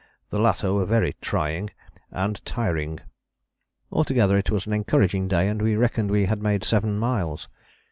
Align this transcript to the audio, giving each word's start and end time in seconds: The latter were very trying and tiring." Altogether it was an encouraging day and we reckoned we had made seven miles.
The 0.31 0.39
latter 0.39 0.73
were 0.73 0.87
very 0.87 1.15
trying 1.21 1.69
and 2.09 2.43
tiring." 2.43 3.01
Altogether 3.91 4.35
it 4.35 4.49
was 4.49 4.65
an 4.65 4.73
encouraging 4.73 5.27
day 5.27 5.47
and 5.47 5.61
we 5.61 5.75
reckoned 5.75 6.09
we 6.09 6.25
had 6.25 6.41
made 6.41 6.63
seven 6.63 6.97
miles. 6.97 7.47